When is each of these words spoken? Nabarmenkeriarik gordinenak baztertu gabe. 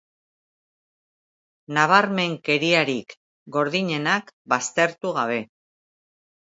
Nabarmenkeriarik 1.77 3.17
gordinenak 3.59 4.35
baztertu 4.57 5.19
gabe. 5.23 5.43